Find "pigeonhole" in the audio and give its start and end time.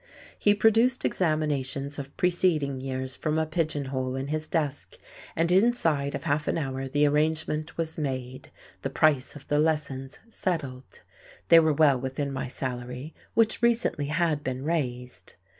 3.45-4.15